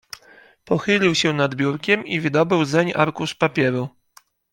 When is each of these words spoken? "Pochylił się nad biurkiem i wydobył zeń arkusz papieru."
"Pochylił 0.65 1.15
się 1.15 1.33
nad 1.33 1.55
biurkiem 1.55 2.05
i 2.05 2.19
wydobył 2.19 2.65
zeń 2.65 2.91
arkusz 2.95 3.35
papieru." 3.35 3.89